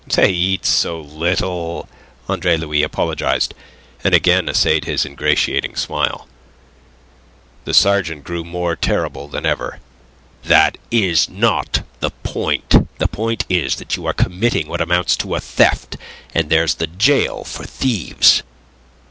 [0.07, 1.87] "They eat so little,"
[2.27, 3.53] Andre Louis apologized,
[4.03, 6.27] and again essayed his ingratiating smile.
[7.65, 9.79] The sergeant grew more terrible than ever.
[10.41, 12.97] "That is not the point.
[12.97, 15.97] The point is that you are committing what amounts to a theft,
[16.33, 18.41] and there's the gaol for thieves."